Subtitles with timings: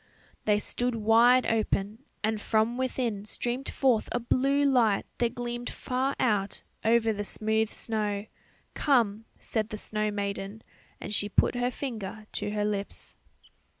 [0.45, 6.15] They stood wide open, and from within streamed forth a blue light that gleamed far
[6.19, 8.25] out over the smooth snow.
[8.73, 10.63] "Come," said the snow maiden,
[10.99, 13.15] and she put her finger to her lips.